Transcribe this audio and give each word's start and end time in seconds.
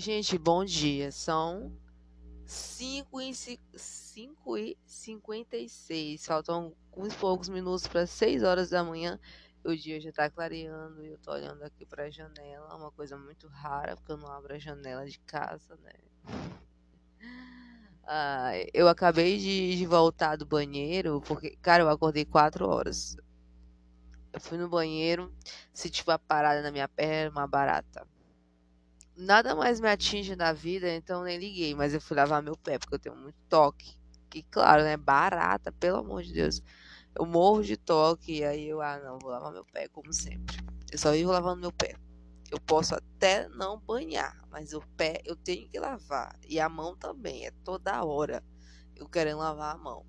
Gente, 0.00 0.38
bom 0.38 0.64
dia. 0.64 1.12
São 1.12 1.70
5 2.46 3.20
e, 3.20 3.34
5 3.34 4.56
e 4.56 4.78
56. 4.86 6.24
Faltam 6.24 6.74
uns 6.96 7.14
poucos 7.14 7.50
minutos 7.50 7.86
para 7.86 8.06
6 8.06 8.42
horas 8.42 8.70
da 8.70 8.82
manhã. 8.82 9.20
O 9.62 9.76
dia 9.76 10.00
já 10.00 10.10
tá 10.10 10.30
clareando 10.30 11.04
e 11.04 11.08
eu 11.08 11.18
tô 11.18 11.32
olhando 11.32 11.62
aqui 11.64 11.84
para 11.84 12.04
a 12.04 12.10
janela. 12.10 12.74
Uma 12.76 12.90
coisa 12.90 13.18
muito 13.18 13.46
rara, 13.48 13.94
porque 13.94 14.10
eu 14.10 14.16
não 14.16 14.32
abro 14.32 14.54
a 14.54 14.58
janela 14.58 15.04
de 15.04 15.18
casa, 15.18 15.76
né? 15.82 15.92
Ah, 18.02 18.52
eu 18.72 18.88
acabei 18.88 19.36
de, 19.36 19.76
de 19.76 19.84
voltar 19.84 20.36
do 20.36 20.46
banheiro, 20.46 21.20
porque, 21.26 21.58
cara, 21.60 21.82
eu 21.82 21.90
acordei 21.90 22.24
4 22.24 22.66
horas. 22.66 23.18
Eu 24.32 24.40
fui 24.40 24.56
no 24.56 24.66
banheiro, 24.66 25.30
senti 25.74 26.02
uma 26.06 26.18
parada 26.18 26.62
na 26.62 26.70
minha 26.70 26.88
perna, 26.88 27.30
uma 27.32 27.46
barata 27.46 28.08
nada 29.20 29.54
mais 29.54 29.80
me 29.80 29.88
atinge 29.88 30.34
na 30.34 30.52
vida, 30.52 30.92
então 30.92 31.22
nem 31.22 31.38
liguei, 31.38 31.74
mas 31.74 31.94
eu 31.94 32.00
fui 32.00 32.16
lavar 32.16 32.42
meu 32.42 32.56
pé, 32.56 32.78
porque 32.78 32.94
eu 32.94 32.98
tenho 32.98 33.16
muito 33.16 33.38
toque. 33.48 33.98
Que 34.28 34.42
claro, 34.44 34.82
né? 34.82 34.96
Barata, 34.96 35.72
pelo 35.72 35.98
amor 35.98 36.22
de 36.22 36.32
Deus. 36.32 36.62
Eu 37.14 37.26
morro 37.26 37.62
de 37.62 37.76
toque, 37.76 38.38
e 38.38 38.44
aí 38.44 38.68
eu, 38.68 38.80
ah, 38.80 38.98
não, 38.98 39.18
vou 39.18 39.30
lavar 39.30 39.52
meu 39.52 39.64
pé, 39.64 39.88
como 39.88 40.12
sempre. 40.12 40.56
Eu 40.90 40.98
só 40.98 41.12
vivo 41.12 41.32
lavando 41.32 41.60
meu 41.60 41.72
pé. 41.72 41.94
Eu 42.50 42.60
posso 42.60 42.94
até 42.94 43.48
não 43.48 43.78
banhar, 43.78 44.36
mas 44.50 44.72
o 44.72 44.80
pé 44.96 45.20
eu 45.24 45.36
tenho 45.36 45.68
que 45.68 45.78
lavar. 45.78 46.36
E 46.48 46.58
a 46.58 46.68
mão 46.68 46.96
também, 46.96 47.46
é 47.46 47.50
toda 47.64 48.04
hora 48.04 48.42
eu 48.96 49.08
querendo 49.08 49.38
lavar 49.38 49.74
a 49.74 49.78
mão. 49.78 50.04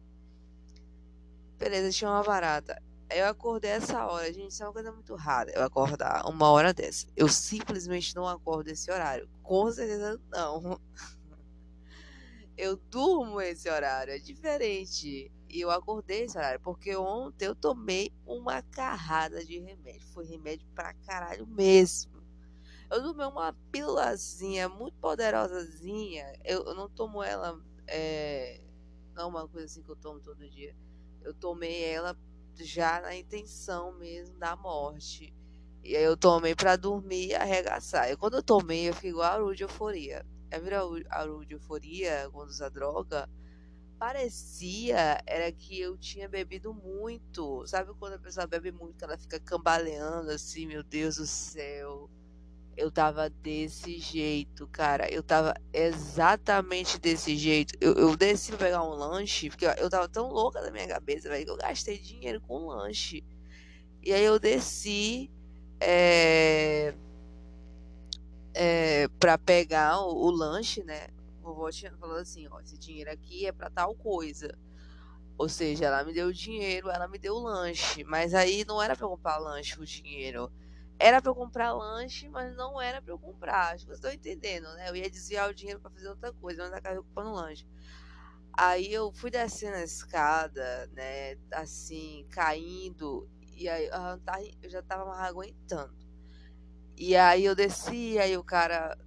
Beleza, 1.58 1.92
tinha 1.92 2.10
uma 2.10 2.24
barata 2.24 2.82
eu 3.14 3.28
acordei 3.28 3.72
essa 3.72 4.06
hora, 4.06 4.32
gente, 4.32 4.52
isso 4.52 4.64
é 4.64 4.66
uma 4.66 4.74
coisa 4.74 4.92
muito 4.92 5.16
rara. 5.16 5.52
Eu 5.54 5.64
acordar 5.64 6.26
uma 6.28 6.50
hora 6.50 6.74
dessa. 6.74 7.08
Eu 7.16 7.28
simplesmente 7.28 8.16
não 8.16 8.28
acordo 8.28 8.70
esse 8.70 8.92
horário. 8.92 9.30
Com 9.44 9.72
certeza 9.72 10.20
não. 10.30 10.80
Eu 12.58 12.76
durmo 12.76 13.42
esse 13.42 13.70
horário, 13.70 14.14
é 14.14 14.20
diferente. 14.20 15.32
E 15.50 15.60
eu 15.60 15.72
acordei 15.72 16.24
esse 16.24 16.38
horário, 16.38 16.60
porque 16.60 16.96
ontem 16.96 17.46
eu 17.46 17.56
tomei 17.56 18.14
uma 18.26 18.62
carrada 18.62 19.44
de 19.44 19.60
remédio. 19.60 20.08
Foi 20.14 20.26
remédio 20.26 20.68
pra 20.76 20.94
caralho 20.94 21.48
mesmo. 21.48 22.12
Eu 22.90 23.02
tomei 23.02 23.26
uma 23.26 23.54
pílulazinha 23.72 24.70
muito 24.70 24.98
poderosazinha. 24.98 26.34
Eu, 26.44 26.64
eu 26.66 26.76
não 26.76 26.90
tomo 26.90 27.24
ela. 27.24 27.60
É, 27.88 28.62
não 29.14 29.24
é 29.24 29.28
uma 29.28 29.48
coisa 29.48 29.66
assim 29.66 29.82
que 29.82 29.90
eu 29.90 29.96
tomo 29.96 30.20
todo 30.20 30.50
dia. 30.50 30.76
Eu 31.22 31.34
tomei 31.34 31.84
ela 31.84 32.18
já 32.56 33.02
na 33.02 33.16
intenção 33.16 33.98
mesmo 33.98 34.38
da 34.38 34.56
morte. 34.56 35.34
E 35.84 35.96
aí 35.96 36.04
eu 36.04 36.16
tomei 36.16 36.56
para 36.56 36.76
dormir 36.76 37.30
e 37.30 37.36
arregaçar. 37.36 38.12
E 38.12 38.16
quando 38.16 38.36
eu 38.36 38.44
tomei, 38.44 38.90
eu 38.90 38.94
fiquei 38.94 39.10
igual 39.10 39.26
a 39.26 39.34
Aru 39.34 39.56
de 39.56 39.64
euforia. 39.64 40.26
É 40.50 40.60
virar 40.60 40.84
a 41.10 41.20
Aru 41.20 41.46
de 41.46 41.56
euforia 41.56 42.30
quando 42.32 42.50
usa 42.50 42.70
droga? 42.70 43.28
Parecia 43.98 45.22
era 45.26 45.52
que 45.52 45.80
eu 45.80 45.98
tinha 45.98 46.28
bebido 46.28 46.74
muito. 46.74 47.66
Sabe 47.68 47.94
quando 48.00 48.14
a 48.14 48.20
pessoa 48.20 48.48
bebe 48.48 48.72
muito, 48.72 49.04
ela 49.04 49.18
fica 49.18 49.40
cambaleando 49.40 50.32
assim, 50.32 50.66
meu 50.66 50.84
Deus 50.84 51.16
do 51.16 51.26
céu 51.26 52.10
eu 52.78 52.92
tava 52.92 53.30
desse 53.30 54.00
jeito, 54.00 54.68
cara. 54.68 55.12
Eu 55.12 55.22
tava 55.22 55.54
exatamente 55.74 57.00
desse 57.00 57.36
jeito. 57.38 57.76
Eu, 57.80 57.94
eu 57.94 58.16
desci 58.16 58.52
pra 58.52 58.66
pegar 58.66 58.84
um 58.84 58.94
lanche, 58.94 59.50
porque 59.50 59.66
eu 59.66 59.90
tava 59.90 60.08
tão 60.08 60.30
louca 60.30 60.62
da 60.62 60.72
minha 60.72 60.88
cabeça, 60.88 61.30
velho, 61.30 61.46
que 61.46 61.52
eu 61.52 61.58
gastei 61.58 61.98
dinheiro 61.98 62.42
com 62.42 62.68
lanche. 62.68 63.24
E 64.04 64.14
aí 64.14 64.24
eu 64.24 64.40
desci 64.40 65.30
é, 65.80 66.94
é, 68.54 69.08
pra 69.20 69.38
pegar 69.38 70.00
o, 70.02 70.26
o 70.26 70.32
lanche, 70.32 70.84
né? 70.84 71.08
O 71.42 71.48
vovó 71.48 71.70
tinha 71.70 71.92
falado 71.98 72.20
assim: 72.20 72.48
ó, 72.50 72.60
esse 72.62 72.78
dinheiro 72.78 73.12
aqui 73.12 73.46
é 73.46 73.52
pra 73.52 73.70
tal 73.70 73.94
coisa. 73.96 74.58
Ou 75.38 75.50
seja, 75.50 75.86
ela 75.86 76.04
me 76.04 76.14
deu 76.14 76.28
o 76.28 76.34
dinheiro, 76.34 76.90
ela 76.90 77.08
me 77.08 77.18
deu 77.18 77.36
o 77.36 77.44
lanche. 77.44 78.04
Mas 78.04 78.34
aí 78.34 78.64
não 78.66 78.82
era 78.82 78.96
pra 78.96 79.08
comprar 79.08 79.38
lanche 79.38 79.80
o 79.80 79.86
dinheiro 79.86 80.52
era 81.02 81.22
para 81.22 81.32
eu 81.32 81.36
comprar 81.36 81.74
lanche, 81.74 82.30
mas 82.30 82.56
não 82.56 82.80
era 82.80 83.02
para 83.02 83.12
eu 83.12 83.20
comprar. 83.20 83.74
Acho 83.74 83.86
que 83.86 83.92
vocês 83.92 83.98
estão 83.98 84.12
entendendo, 84.12 84.72
né? 84.76 84.90
Eu 84.90 84.96
ia 84.96 85.10
desviar 85.10 85.50
o 85.50 85.54
dinheiro 85.54 85.80
para 85.80 85.92
fazer 85.92 86.08
outra 86.10 86.32
coisa, 86.34 86.64
mas 86.64 86.74
acabei 86.74 87.00
comprando 87.00 87.34
lanche. 87.34 87.68
Aí 88.54 88.94
eu 88.94 89.12
fui 89.14 89.32
descendo 89.32 89.78
a 89.78 89.84
escada, 89.84 90.88
né? 90.94 91.36
Assim, 91.54 92.26
caindo. 92.30 93.28
E 93.56 93.68
aí 93.68 93.90
eu 94.62 94.70
já 94.70 94.82
tava 94.82 95.06
mais 95.06 95.22
aguentando. 95.22 95.96
E 96.98 97.16
aí 97.16 97.46
eu 97.46 97.56
desci, 97.56 98.20
aí 98.20 98.38
o 98.38 98.44
cara. 98.44 98.98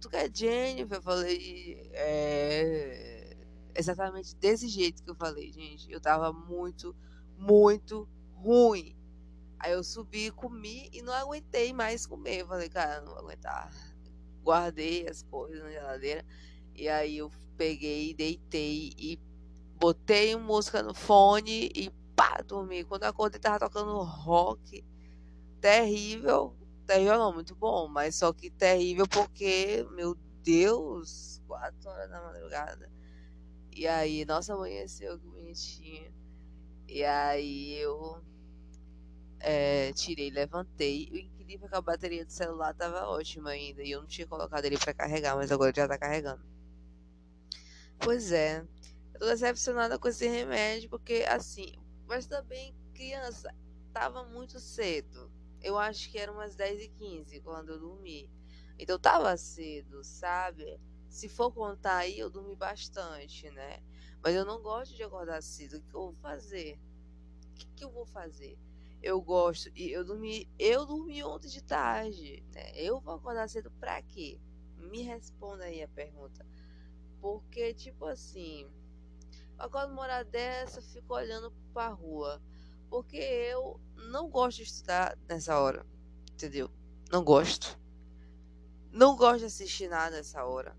Tu 0.00 0.08
quer 0.10 0.30
Jennifer? 0.34 0.98
Eu 0.98 1.02
falei. 1.02 1.90
É. 1.94 3.36
Exatamente 3.74 4.36
desse 4.36 4.68
jeito 4.68 5.02
que 5.02 5.10
eu 5.10 5.14
falei, 5.14 5.52
gente. 5.52 5.90
Eu 5.90 6.00
tava 6.00 6.32
muito, 6.32 6.94
muito 7.36 8.08
ruim. 8.34 8.96
Aí 9.60 9.72
eu 9.72 9.84
subi, 9.84 10.30
comi 10.30 10.88
e 10.90 11.02
não 11.02 11.12
aguentei 11.12 11.70
mais 11.72 12.06
comer. 12.06 12.46
Falei, 12.46 12.70
cara, 12.70 13.02
não 13.02 13.12
vou 13.12 13.18
aguentar. 13.18 13.70
Guardei 14.42 15.06
as 15.06 15.22
coisas 15.22 15.62
na 15.62 15.70
geladeira. 15.70 16.24
E 16.74 16.88
aí 16.88 17.18
eu 17.18 17.30
peguei, 17.58 18.14
deitei 18.14 18.94
e 18.98 19.20
botei 19.78 20.34
música 20.34 20.82
no 20.82 20.94
fone 20.94 21.70
e 21.74 21.90
pá, 22.16 22.42
dormi. 22.42 22.84
Quando 22.84 23.04
acordei, 23.04 23.38
tava 23.38 23.58
tocando 23.58 24.02
rock. 24.02 24.82
Terrível. 25.60 26.56
Terrível 26.86 27.18
não, 27.18 27.34
muito 27.34 27.54
bom. 27.54 27.86
Mas 27.86 28.16
só 28.16 28.32
que 28.32 28.50
terrível 28.50 29.06
porque, 29.06 29.86
meu 29.92 30.14
Deus, 30.42 31.42
4 31.46 31.90
horas 31.90 32.08
da 32.08 32.22
madrugada. 32.22 32.90
E 33.70 33.86
aí, 33.86 34.24
nossa, 34.24 34.54
amanheceu 34.54 35.18
que 35.18 35.26
bonitinho. 35.26 36.10
E 36.88 37.04
aí 37.04 37.74
eu 37.74 38.22
é, 39.40 39.92
tirei, 39.92 40.30
levantei. 40.30 41.08
O 41.10 41.16
incrível 41.16 41.66
é 41.66 41.68
que 41.70 41.74
a 41.74 41.80
bateria 41.80 42.24
do 42.24 42.30
celular 42.30 42.74
tava 42.74 43.08
ótima 43.08 43.50
ainda. 43.50 43.82
E 43.82 43.90
eu 43.90 44.00
não 44.00 44.06
tinha 44.06 44.26
colocado 44.26 44.64
ele 44.64 44.78
para 44.78 44.94
carregar, 44.94 45.36
mas 45.36 45.50
agora 45.50 45.72
já 45.74 45.88
tá 45.88 45.98
carregando. 45.98 46.42
Pois 47.98 48.32
é. 48.32 48.60
Eu 49.14 49.20
tô 49.20 49.26
decepcionada 49.26 49.98
com 49.98 50.08
esse 50.08 50.28
remédio, 50.28 50.88
porque 50.90 51.24
assim. 51.28 51.74
Mas 52.06 52.26
também, 52.26 52.74
criança, 52.94 53.54
tava 53.92 54.24
muito 54.24 54.58
cedo. 54.58 55.30
Eu 55.62 55.78
acho 55.78 56.10
que 56.10 56.18
era 56.18 56.32
umas 56.32 56.54
10 56.56 56.82
e 56.82 56.88
15 56.88 57.40
quando 57.40 57.70
eu 57.70 57.78
dormi. 57.78 58.30
Então 58.78 58.98
tava 58.98 59.36
cedo, 59.36 60.02
sabe? 60.02 60.80
Se 61.08 61.28
for 61.28 61.52
contar 61.52 61.98
aí, 61.98 62.18
eu 62.18 62.30
dormi 62.30 62.56
bastante, 62.56 63.50
né? 63.50 63.80
Mas 64.22 64.34
eu 64.34 64.44
não 64.44 64.62
gosto 64.62 64.94
de 64.94 65.02
acordar 65.02 65.42
cedo. 65.42 65.76
O 65.78 65.82
que 65.82 65.94
eu 65.94 66.00
vou 66.00 66.14
fazer? 66.14 66.78
O 67.50 67.54
que, 67.54 67.66
que 67.76 67.84
eu 67.84 67.90
vou 67.90 68.06
fazer? 68.06 68.58
Eu 69.02 69.20
gosto 69.20 69.70
e 69.74 69.90
eu 69.90 70.04
dormi 70.04 70.48
eu 70.58 70.84
dormi 70.86 71.22
ontem 71.22 71.48
de 71.48 71.62
tarde 71.62 72.44
né? 72.52 72.72
eu 72.74 73.00
vou 73.00 73.14
acordar 73.14 73.48
cedo 73.48 73.70
pra 73.72 74.02
quê? 74.02 74.38
Me 74.76 75.02
responda 75.02 75.64
aí 75.64 75.82
a 75.82 75.88
pergunta. 75.88 76.46
Porque 77.20 77.74
tipo 77.74 78.06
assim 78.06 78.68
eu 79.58 79.66
acordo 79.66 79.92
uma 79.92 80.02
hora 80.02 80.24
dessa 80.24 80.80
fico 80.80 81.14
olhando 81.14 81.52
pra 81.72 81.88
rua. 81.88 82.42
Porque 82.88 83.16
eu 83.16 83.80
não 84.10 84.28
gosto 84.28 84.58
de 84.58 84.64
estudar 84.64 85.16
nessa 85.28 85.58
hora 85.58 85.86
entendeu? 86.32 86.70
Não 87.10 87.22
gosto. 87.22 87.78
Não 88.90 89.14
gosto 89.14 89.40
de 89.40 89.44
assistir 89.46 89.88
nada 89.88 90.16
nessa 90.16 90.44
hora. 90.44 90.74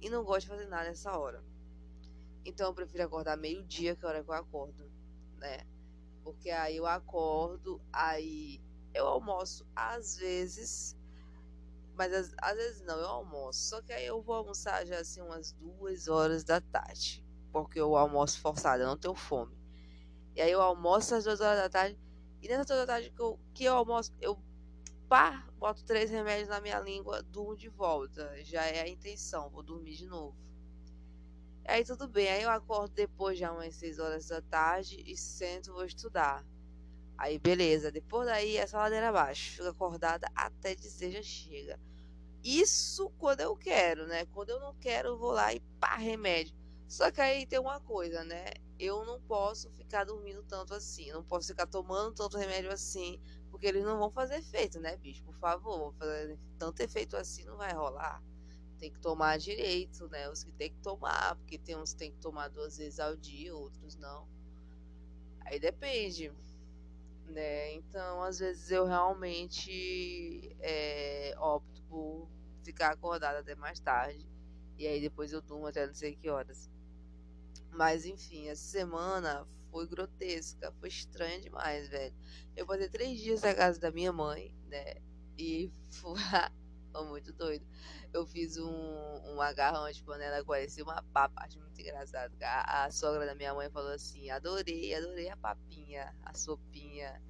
E 0.00 0.08
não 0.08 0.22
gosto 0.22 0.42
de 0.42 0.48
fazer 0.48 0.66
nada 0.66 0.88
nessa 0.88 1.18
hora. 1.18 1.42
Então 2.44 2.68
eu 2.68 2.74
prefiro 2.74 3.02
acordar 3.04 3.36
meio 3.36 3.64
dia 3.64 3.96
que 3.96 4.04
é 4.04 4.08
a 4.08 4.10
hora 4.10 4.22
que 4.22 4.30
eu 4.30 4.34
acordo 4.34 4.90
né 5.38 5.66
porque 6.24 6.50
aí 6.50 6.78
eu 6.78 6.86
acordo, 6.86 7.80
aí 7.92 8.60
eu 8.94 9.06
almoço 9.06 9.66
às 9.76 10.16
vezes, 10.16 10.96
mas 11.94 12.12
às, 12.12 12.34
às, 12.38 12.56
vezes 12.56 12.82
não, 12.82 12.98
eu 12.98 13.06
almoço. 13.06 13.68
Só 13.68 13.82
que 13.82 13.92
aí 13.92 14.06
eu 14.06 14.22
vou 14.22 14.34
almoçar 14.34 14.84
já 14.86 14.98
assim 14.98 15.20
umas 15.20 15.52
duas 15.52 16.08
horas 16.08 16.42
da 16.42 16.60
tarde, 16.60 17.24
porque 17.52 17.78
eu 17.78 17.94
almoço 17.94 18.40
forçado, 18.40 18.82
eu 18.82 18.86
não 18.86 18.96
tenho 18.96 19.14
fome. 19.14 19.56
E 20.34 20.40
aí 20.40 20.50
eu 20.50 20.60
almoço 20.60 21.14
às 21.14 21.24
duas 21.24 21.40
horas 21.40 21.58
da 21.58 21.68
tarde, 21.68 21.98
e 22.42 22.48
nessa 22.48 22.64
duas 22.64 22.80
da 22.80 22.86
tarde 22.86 23.10
que 23.10 23.20
eu, 23.20 23.38
que 23.52 23.64
eu 23.64 23.74
almoço, 23.74 24.10
eu 24.20 24.42
pá, 25.08 25.46
boto 25.58 25.84
três 25.84 26.10
remédios 26.10 26.48
na 26.48 26.60
minha 26.60 26.80
língua, 26.80 27.22
durmo 27.22 27.56
de 27.56 27.68
volta. 27.68 28.32
Já 28.42 28.64
é 28.64 28.80
a 28.80 28.88
intenção, 28.88 29.50
vou 29.50 29.62
dormir 29.62 29.94
de 29.94 30.06
novo. 30.06 30.36
Aí 31.66 31.82
tudo 31.82 32.06
bem, 32.06 32.28
aí 32.28 32.42
eu 32.42 32.50
acordo 32.50 32.92
depois 32.94 33.38
já 33.38 33.50
umas 33.50 33.74
6 33.76 33.98
horas 33.98 34.28
da 34.28 34.42
tarde 34.42 35.02
e 35.06 35.16
sento 35.16 35.72
vou 35.72 35.84
estudar. 35.84 36.44
Aí 37.16 37.38
beleza, 37.38 37.90
depois 37.90 38.26
daí 38.26 38.58
é 38.58 38.66
só 38.66 38.78
ladeira 38.78 39.08
abaixo, 39.08 39.52
fico 39.56 39.68
acordada 39.68 40.28
até 40.34 40.74
dizer 40.74 41.10
já 41.10 41.22
chega. 41.22 41.80
Isso 42.42 43.08
quando 43.18 43.40
eu 43.40 43.56
quero, 43.56 44.06
né? 44.06 44.26
Quando 44.26 44.50
eu 44.50 44.60
não 44.60 44.74
quero, 44.74 45.10
eu 45.10 45.18
vou 45.18 45.32
lá 45.32 45.54
e 45.54 45.60
pá, 45.80 45.96
remédio. 45.96 46.54
Só 46.86 47.10
que 47.10 47.20
aí 47.22 47.46
tem 47.46 47.58
uma 47.58 47.80
coisa, 47.80 48.22
né? 48.24 48.44
Eu 48.78 49.06
não 49.06 49.18
posso 49.22 49.70
ficar 49.70 50.04
dormindo 50.04 50.42
tanto 50.42 50.74
assim, 50.74 51.10
não 51.12 51.24
posso 51.24 51.46
ficar 51.48 51.66
tomando 51.66 52.14
tanto 52.14 52.36
remédio 52.36 52.70
assim, 52.70 53.18
porque 53.50 53.66
eles 53.66 53.84
não 53.84 53.98
vão 53.98 54.10
fazer 54.10 54.36
efeito, 54.36 54.78
né, 54.80 54.98
bicho? 54.98 55.24
Por 55.24 55.34
favor, 55.36 55.94
fazer 55.94 56.38
tanto 56.58 56.80
efeito 56.80 57.16
assim 57.16 57.44
não 57.44 57.56
vai 57.56 57.72
rolar 57.72 58.22
tem 58.84 58.92
que 58.92 59.00
tomar 59.00 59.38
direito, 59.38 60.06
né? 60.08 60.28
Os 60.28 60.44
que 60.44 60.52
tem 60.52 60.70
que 60.70 60.78
tomar, 60.80 61.36
porque 61.36 61.56
tem 61.56 61.74
uns 61.74 61.92
que 61.92 61.98
tem 61.98 62.12
que 62.12 62.18
tomar 62.18 62.48
duas 62.48 62.76
vezes 62.76 63.00
ao 63.00 63.16
dia, 63.16 63.54
outros 63.56 63.96
não. 63.96 64.28
Aí 65.40 65.58
depende, 65.58 66.30
né? 67.26 67.72
Então, 67.72 68.22
às 68.22 68.38
vezes 68.38 68.70
eu 68.70 68.84
realmente 68.84 70.54
é, 70.60 71.34
opto 71.38 71.82
por 71.84 72.28
ficar 72.62 72.90
acordada 72.90 73.38
até 73.38 73.54
mais 73.54 73.80
tarde. 73.80 74.28
E 74.76 74.86
aí 74.86 75.00
depois 75.00 75.32
eu 75.32 75.40
durmo 75.40 75.66
até 75.66 75.86
não 75.86 75.94
sei 75.94 76.14
que 76.14 76.28
horas. 76.28 76.68
Mas 77.70 78.04
enfim, 78.04 78.48
essa 78.48 78.64
semana 78.64 79.46
foi 79.70 79.86
grotesca, 79.86 80.70
foi 80.78 80.90
estranha 80.90 81.40
demais, 81.40 81.88
velho. 81.88 82.14
Eu 82.54 82.66
passei 82.66 82.88
três 82.90 83.18
dias 83.18 83.40
na 83.40 83.54
casa 83.54 83.80
da 83.80 83.90
minha 83.90 84.12
mãe, 84.12 84.54
né? 84.66 84.96
E 85.38 85.72
foi, 85.88 86.20
foi 86.94 87.06
muito 87.08 87.32
doido. 87.32 87.66
Eu 88.12 88.24
fiz 88.26 88.56
um, 88.56 89.34
um 89.34 89.40
agarrão 89.40 89.90
de 89.90 90.02
panela 90.04 90.44
parecia 90.44 90.84
uma 90.84 91.02
papa, 91.12 91.44
acho 91.44 91.58
muito 91.58 91.80
engraçado. 91.80 92.32
A, 92.40 92.84
a 92.84 92.90
sogra 92.90 93.26
da 93.26 93.34
minha 93.34 93.52
mãe 93.52 93.68
falou 93.70 93.90
assim: 93.90 94.30
adorei, 94.30 94.94
adorei 94.94 95.28
a 95.28 95.36
papinha, 95.36 96.14
a 96.22 96.32
sopinha. 96.34 97.20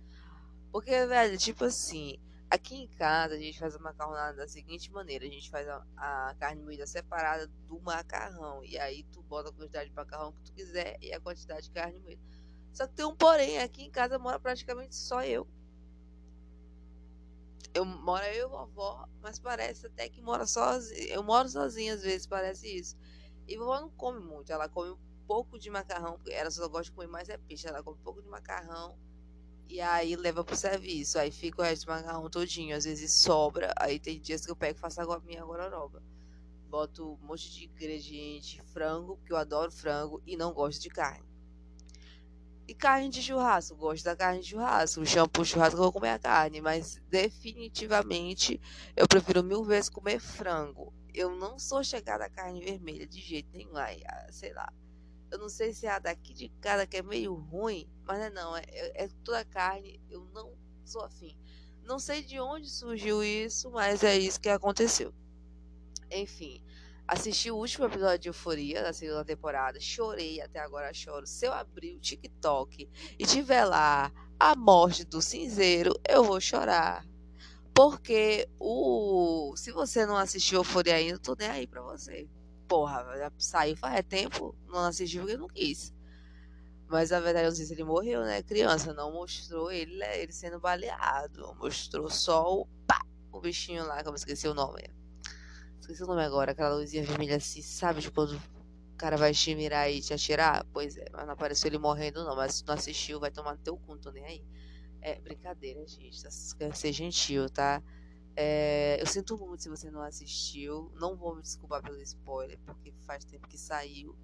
Porque, 0.70 1.06
velho, 1.06 1.38
tipo 1.38 1.64
assim, 1.64 2.18
Aqui 2.50 2.76
em 2.76 2.86
casa 2.86 3.34
a 3.34 3.38
gente 3.38 3.58
faz 3.58 3.74
a 3.74 3.80
macarronada 3.80 4.36
da 4.36 4.46
seguinte 4.46 4.92
maneira: 4.92 5.24
a 5.24 5.28
gente 5.28 5.50
faz 5.50 5.66
a, 5.66 5.84
a 5.96 6.34
carne 6.38 6.62
moída 6.62 6.86
separada 6.86 7.48
do 7.66 7.80
macarrão. 7.80 8.62
E 8.64 8.78
aí 8.78 9.02
tu 9.10 9.22
bota 9.22 9.48
a 9.48 9.52
quantidade 9.52 9.90
de 9.90 9.96
macarrão 9.96 10.32
que 10.32 10.42
tu 10.42 10.52
quiser 10.52 10.96
e 11.00 11.12
a 11.12 11.18
quantidade 11.20 11.62
de 11.62 11.72
carne 11.72 11.98
moída. 11.98 12.22
Só 12.72 12.86
que 12.86 12.94
tem 12.94 13.04
um 13.04 13.16
porém: 13.16 13.58
aqui 13.58 13.82
em 13.82 13.90
casa 13.90 14.20
mora 14.20 14.38
praticamente 14.38 14.94
só 14.94 15.24
eu. 15.24 15.48
Eu 17.72 17.84
moro 17.84 18.24
eu 18.26 18.48
e 18.48 18.50
vovó, 18.50 19.08
mas 19.20 19.38
parece 19.38 19.86
até 19.86 20.08
que 20.08 20.20
mora 20.20 20.46
sozinha. 20.46 21.08
Eu 21.08 21.22
moro 21.22 21.48
sozinha 21.48 21.94
às 21.94 22.02
vezes, 22.02 22.26
parece 22.26 22.68
isso. 22.68 22.96
E 23.48 23.56
vovó 23.56 23.80
não 23.80 23.90
come 23.90 24.20
muito, 24.20 24.52
ela 24.52 24.68
come 24.68 24.90
um 24.90 24.98
pouco 25.26 25.58
de 25.58 25.70
macarrão, 25.70 26.18
ela 26.28 26.50
só 26.50 26.68
gosta 26.68 26.84
de 26.84 26.92
comer 26.92 27.08
mais 27.08 27.28
é 27.28 27.36
peixe, 27.38 27.66
ela 27.66 27.82
come 27.82 27.98
um 27.98 28.02
pouco 28.02 28.22
de 28.22 28.28
macarrão 28.28 28.98
e 29.68 29.80
aí 29.80 30.14
leva 30.16 30.44
pro 30.44 30.56
serviço. 30.56 31.18
Aí 31.18 31.30
fica 31.30 31.62
o 31.62 31.64
resto 31.64 31.86
do 31.86 31.92
macarrão 31.92 32.28
todinho. 32.30 32.76
Às 32.76 32.84
vezes 32.84 33.12
sobra. 33.12 33.72
Aí 33.76 33.98
tem 33.98 34.20
dias 34.20 34.44
que 34.44 34.50
eu 34.50 34.56
pego 34.56 34.78
e 34.78 34.80
faço 34.80 35.00
a 35.00 35.20
minha 35.20 35.44
gororoba. 35.44 36.02
Boto 36.68 37.14
um 37.14 37.26
monte 37.26 37.50
de 37.50 37.64
ingrediente, 37.66 38.60
frango, 38.72 39.16
porque 39.16 39.32
eu 39.32 39.36
adoro 39.36 39.70
frango 39.70 40.22
e 40.26 40.36
não 40.36 40.52
gosto 40.52 40.80
de 40.80 40.88
carne. 40.88 41.33
E 42.66 42.74
carne 42.74 43.10
de 43.10 43.22
churrasco, 43.22 43.76
gosto 43.76 44.04
da 44.04 44.16
carne 44.16 44.40
de 44.40 44.48
churrasco. 44.48 45.00
O 45.00 45.06
shampoo 45.06 45.44
churrasco 45.44 45.76
eu 45.76 45.82
vou 45.82 45.92
comer 45.92 46.10
a 46.10 46.18
carne, 46.18 46.60
mas 46.62 47.00
definitivamente 47.10 48.60
eu 48.96 49.06
prefiro 49.06 49.42
mil 49.42 49.62
vezes 49.64 49.90
comer 49.90 50.18
frango. 50.18 50.92
Eu 51.12 51.36
não 51.36 51.58
sou 51.58 51.84
chegada 51.84 52.24
à 52.24 52.30
carne 52.30 52.64
vermelha 52.64 53.06
de 53.06 53.20
jeito 53.20 53.50
nenhum. 53.52 53.76
Ai, 53.76 54.00
sei 54.30 54.52
lá. 54.54 54.72
Eu 55.30 55.38
não 55.38 55.48
sei 55.48 55.72
se 55.74 55.86
é 55.86 55.90
a 55.90 55.98
daqui 55.98 56.32
de 56.32 56.48
casa 56.60 56.86
que 56.86 56.96
é 56.96 57.02
meio 57.02 57.34
ruim, 57.34 57.88
mas 58.06 58.18
não 58.18 58.24
é 58.24 58.30
não, 58.30 58.56
é, 58.56 58.62
é, 58.68 59.04
é 59.04 59.08
toda 59.22 59.44
carne, 59.44 60.00
eu 60.08 60.24
não 60.32 60.52
sou 60.84 61.02
afim. 61.02 61.36
Não 61.82 61.98
sei 61.98 62.22
de 62.22 62.40
onde 62.40 62.70
surgiu 62.70 63.22
isso, 63.22 63.70
mas 63.70 64.02
é 64.02 64.16
isso 64.16 64.40
que 64.40 64.48
aconteceu. 64.48 65.12
Enfim, 66.10 66.62
assisti 67.06 67.50
o 67.50 67.56
último 67.56 67.86
episódio 67.86 68.18
de 68.18 68.28
Euforia 68.28 68.82
da 68.82 68.92
segunda 68.92 69.24
temporada, 69.24 69.78
chorei 69.80 70.40
até 70.40 70.60
agora 70.60 70.92
choro. 70.92 71.26
Se 71.26 71.46
eu 71.46 71.52
abrir 71.52 71.96
o 71.96 72.00
TikTok 72.00 72.88
e 73.18 73.26
tiver 73.26 73.64
lá 73.64 74.12
a 74.38 74.56
morte 74.56 75.04
do 75.04 75.20
cinzeiro, 75.20 75.94
eu 76.08 76.24
vou 76.24 76.40
chorar. 76.40 77.06
Porque 77.74 78.48
o 78.58 79.54
se 79.56 79.72
você 79.72 80.06
não 80.06 80.16
assistiu 80.16 80.60
Euforia 80.60 80.94
ainda, 80.94 81.14
eu 81.14 81.18
tô 81.20 81.34
nem 81.38 81.48
aí 81.48 81.66
pra 81.66 81.82
você 81.82 82.28
porra, 82.68 83.04
já 83.16 83.30
saiu 83.38 83.76
faz 83.76 84.04
tempo, 84.06 84.56
não 84.66 84.80
assisti 84.80 85.18
porque 85.18 85.36
não 85.36 85.48
quis. 85.48 85.94
Mas 86.88 87.12
a 87.12 87.20
verdade, 87.20 87.46
eu 87.46 87.50
não 87.50 87.56
sei 87.56 87.66
se 87.66 87.72
ele 87.72 87.84
morreu, 87.84 88.22
né? 88.22 88.42
Criança, 88.42 88.92
não 88.92 89.12
mostrou 89.12 89.70
ele, 89.70 89.96
né, 89.96 90.20
ele 90.20 90.32
sendo 90.32 90.60
baleado. 90.60 91.54
Mostrou 91.56 92.10
só 92.10 92.52
o 92.52 92.66
pá, 92.86 93.00
o 93.32 93.40
bichinho 93.40 93.86
lá, 93.86 94.02
que 94.02 94.08
eu 94.08 94.14
esqueci 94.14 94.46
o 94.46 94.54
nome. 94.54 94.82
Esqueci 95.84 96.02
o 96.02 96.06
nome 96.06 96.24
agora, 96.24 96.52
aquela 96.52 96.74
luzinha 96.76 97.04
vermelha 97.04 97.36
assim, 97.36 97.60
sabe? 97.60 98.00
De 98.00 98.10
quando 98.10 98.36
o 98.36 98.96
cara 98.96 99.18
vai 99.18 99.34
te 99.34 99.54
mirar 99.54 99.90
e 99.90 100.00
te 100.00 100.14
atirar? 100.14 100.64
Pois 100.72 100.96
é, 100.96 101.04
mas 101.12 101.26
não 101.26 101.34
apareceu 101.34 101.68
ele 101.68 101.76
morrendo, 101.76 102.24
não. 102.24 102.34
Mas 102.34 102.54
se 102.54 102.66
não 102.66 102.72
assistiu, 102.72 103.20
vai 103.20 103.30
tomar 103.30 103.52
no 103.52 103.58
teu 103.58 103.76
cu, 103.76 103.98
tô 103.98 104.10
nem 104.10 104.24
aí. 104.24 104.42
É 105.02 105.20
brincadeira, 105.20 105.86
gente. 105.86 106.22
Quer 106.56 106.74
ser 106.74 106.90
gentil, 106.90 107.50
tá? 107.50 107.82
É, 108.34 108.96
eu 108.98 109.06
sinto 109.06 109.36
muito 109.36 109.62
se 109.62 109.68
você 109.68 109.90
não 109.90 110.00
assistiu. 110.00 110.90
Não 110.94 111.14
vou 111.14 111.36
me 111.36 111.42
desculpar 111.42 111.82
pelo 111.82 112.00
spoiler, 112.00 112.58
porque 112.64 112.90
faz 113.06 113.26
tempo 113.26 113.46
que 113.46 113.58
saiu. 113.58 114.16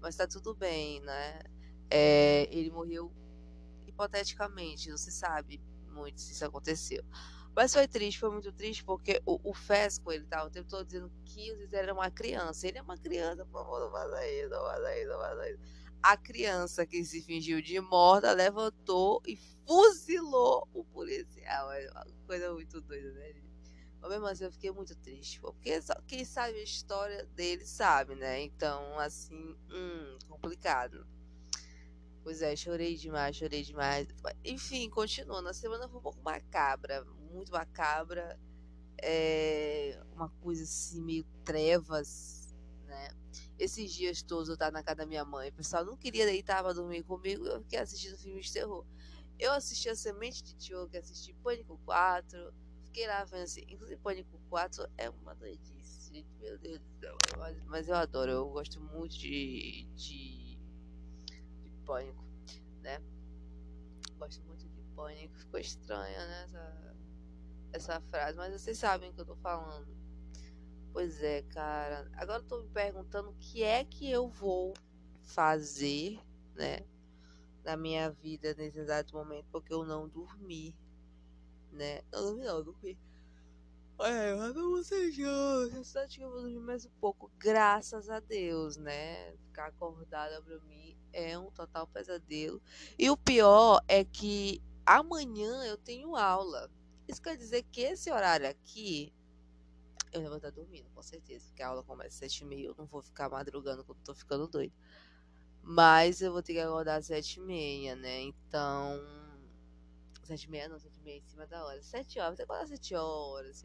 Mas 0.00 0.14
tá 0.14 0.24
tudo 0.24 0.54
bem, 0.54 1.00
né? 1.00 1.40
É, 1.90 2.48
ele 2.56 2.70
morreu 2.70 3.12
hipoteticamente, 3.88 4.88
não 4.88 4.96
se 4.96 5.10
sabe 5.10 5.60
muito 5.88 6.20
se 6.20 6.32
isso 6.32 6.44
aconteceu. 6.44 7.04
Mas 7.58 7.74
foi 7.74 7.88
triste, 7.88 8.20
foi 8.20 8.30
muito 8.30 8.52
triste, 8.52 8.84
porque 8.84 9.20
o, 9.26 9.50
o 9.50 9.52
Fesco, 9.52 10.12
ele 10.12 10.24
tava 10.26 10.46
o 10.46 10.50
tempo 10.50 10.68
todo 10.68 10.86
dizendo 10.86 11.10
que 11.24 11.50
o 11.50 11.66
Zé 11.66 11.78
era 11.78 11.92
uma 11.92 12.08
criança. 12.08 12.68
Ele 12.68 12.78
é 12.78 12.82
uma 12.82 12.96
criança, 12.96 13.44
por 13.46 13.64
favor, 13.64 13.80
não 13.80 13.90
faça 13.90 14.28
isso, 14.28 14.48
não 14.48 14.60
faça 14.62 14.96
isso, 14.96 15.08
não 15.10 15.18
faça 15.18 15.50
isso. 15.50 15.60
A 16.00 16.16
criança 16.16 16.86
que 16.86 17.04
se 17.04 17.20
fingiu 17.20 17.60
de 17.60 17.80
morta 17.80 18.30
levantou 18.30 19.20
e 19.26 19.36
fuzilou 19.66 20.68
o 20.72 20.84
policial. 20.84 21.72
É 21.72 21.90
uma 21.90 22.06
coisa 22.28 22.52
muito 22.52 22.80
doida, 22.80 23.10
né, 23.14 23.32
gente? 23.32 23.50
Mas 24.00 24.08
mesmo 24.08 24.26
assim 24.28 24.44
eu 24.44 24.52
fiquei 24.52 24.70
muito 24.70 24.94
triste, 24.94 25.40
porque 25.40 25.82
só 25.82 25.94
quem 26.06 26.24
sabe 26.24 26.60
a 26.60 26.62
história 26.62 27.26
dele 27.34 27.66
sabe, 27.66 28.14
né? 28.14 28.40
Então, 28.40 28.96
assim, 29.00 29.56
hum, 29.68 30.16
complicado. 30.28 31.04
Pois 32.28 32.42
é, 32.42 32.54
chorei 32.54 32.94
demais, 32.94 33.36
chorei 33.36 33.62
demais. 33.62 34.06
Enfim, 34.44 34.90
continuando. 34.90 35.48
A 35.48 35.54
semana 35.54 35.88
foi 35.88 35.98
um 35.98 36.02
pouco 36.02 36.20
macabra, 36.20 37.02
muito 37.32 37.50
macabra. 37.50 38.38
É 39.00 39.98
uma 40.12 40.28
coisa 40.42 40.62
assim, 40.62 41.02
meio 41.02 41.24
trevas, 41.42 42.54
né? 42.84 43.08
Esses 43.58 43.90
dias 43.90 44.22
todos 44.22 44.50
eu 44.50 44.58
tava 44.58 44.72
na 44.72 44.82
casa 44.82 44.96
da 44.96 45.06
minha 45.06 45.24
mãe. 45.24 45.48
O 45.48 45.54
pessoal 45.54 45.86
não 45.86 45.96
queria 45.96 46.26
deitar 46.26 46.62
pra 46.62 46.74
dormir 46.74 47.02
comigo. 47.02 47.46
Eu 47.46 47.62
fiquei 47.62 47.78
assistindo 47.78 48.18
filmes 48.18 48.44
de 48.44 48.52
terror. 48.52 48.84
Eu 49.38 49.52
assisti 49.52 49.88
A 49.88 49.96
Semente 49.96 50.42
de 50.42 50.54
Tio, 50.54 50.86
que 50.86 50.98
assisti 50.98 51.32
Pânico 51.42 51.80
4 51.86 52.52
fiquei 52.84 53.06
lá 53.06 53.24
vendo 53.24 53.44
assim. 53.44 53.64
Inclusive, 53.68 53.98
Pânico 54.02 54.38
4 54.50 54.86
é 54.98 55.08
uma 55.08 55.34
doidice, 55.34 56.12
gente. 56.12 56.28
Meu 56.38 56.58
Deus 56.58 56.78
do 56.78 57.00
céu. 57.00 57.16
Mas, 57.38 57.64
mas 57.64 57.88
eu 57.88 57.94
adoro, 57.94 58.30
eu 58.30 58.48
gosto 58.50 58.78
muito 58.80 59.16
de, 59.16 59.86
de 59.94 60.47
Pânico, 61.88 62.22
né? 62.82 63.02
Gosto 64.18 64.44
muito 64.44 64.68
de 64.68 64.82
Pânico. 64.94 65.34
Ficou 65.38 65.58
estranha, 65.58 66.26
né? 66.26 66.44
Essa, 66.44 66.96
essa 67.72 68.00
frase, 68.02 68.36
mas 68.36 68.52
vocês 68.52 68.76
sabem 68.76 69.08
o 69.08 69.14
que 69.14 69.22
eu 69.22 69.26
tô 69.26 69.36
falando. 69.36 69.88
Pois 70.92 71.22
é, 71.22 71.40
cara. 71.42 72.10
Agora 72.14 72.42
eu 72.42 72.46
tô 72.46 72.62
me 72.62 72.68
perguntando 72.68 73.30
o 73.30 73.36
que 73.36 73.62
é 73.62 73.84
que 73.86 74.10
eu 74.10 74.28
vou 74.28 74.74
fazer, 75.22 76.20
né? 76.54 76.80
Na 77.64 77.74
minha 77.74 78.10
vida 78.10 78.54
nesse 78.54 78.78
exato 78.78 79.16
momento, 79.16 79.46
porque 79.50 79.72
eu 79.72 79.86
não 79.86 80.06
dormi 80.06 80.76
né? 81.72 82.02
Não 82.12 82.22
dormi 82.22 82.44
não, 82.44 82.62
dormi. 82.62 82.98
É, 84.00 84.34
mas 84.36 84.54
não 84.54 84.70
bocejou. 84.70 85.84
Só 85.84 86.06
que 86.06 86.20
eu 86.20 86.30
vou 86.30 86.42
dormir 86.42 86.60
mais 86.60 86.86
um 86.86 86.90
pouco, 87.00 87.30
graças 87.36 88.08
a 88.08 88.20
Deus, 88.20 88.76
né? 88.76 89.32
Ficar 89.46 89.66
acordada 89.66 90.40
pra 90.42 90.58
mim 90.60 90.96
é 91.12 91.36
um 91.36 91.50
total 91.50 91.86
pesadelo. 91.88 92.62
E 92.96 93.10
o 93.10 93.16
pior 93.16 93.82
é 93.88 94.04
que 94.04 94.62
amanhã 94.86 95.64
eu 95.64 95.76
tenho 95.76 96.14
aula. 96.14 96.70
Isso 97.08 97.20
quer 97.20 97.36
dizer 97.36 97.64
que 97.64 97.80
esse 97.80 98.10
horário 98.10 98.48
aqui 98.48 99.12
eu 100.12 100.22
já 100.22 100.28
vou 100.28 100.36
estar 100.36 100.50
dormindo, 100.50 100.88
com 100.94 101.02
certeza. 101.02 101.46
Porque 101.48 101.62
a 101.62 101.68
aula 101.68 101.82
começa 101.82 102.08
às 102.08 102.14
sete 102.14 102.42
e 102.42 102.44
meia. 102.44 102.68
Eu 102.68 102.76
não 102.78 102.86
vou 102.86 103.02
ficar 103.02 103.28
madrugando 103.28 103.84
quando 103.84 103.98
tô 104.04 104.14
ficando 104.14 104.46
doido. 104.46 104.72
Mas 105.60 106.22
eu 106.22 106.32
vou 106.32 106.42
ter 106.42 106.52
que 106.54 106.60
acordar 106.60 106.96
às 106.96 107.06
sete 107.06 107.40
e 107.40 107.42
meia, 107.42 107.96
né? 107.96 108.22
Então 108.22 109.00
Sete 110.28 110.44
e 110.44 110.50
meia, 110.50 110.68
não, 110.68 110.78
sete 110.78 110.98
e 110.98 111.02
meia 111.02 111.16
em 111.16 111.26
cima 111.26 111.46
da 111.46 111.64
hora. 111.64 111.82
Sete 111.82 112.20
horas, 112.20 112.34
até 112.34 112.44
quase 112.44 112.68
sete 112.76 112.94
horas. 112.94 113.62